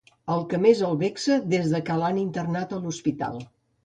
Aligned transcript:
El 0.35 0.39
que 0.51 0.59
més 0.61 0.79
el 0.87 0.95
vexa 1.03 1.37
des 1.51 1.75
que 1.89 1.97
l'han 2.05 2.17
internat 2.21 2.73
a 2.79 2.81
l'hospital. 2.87 3.39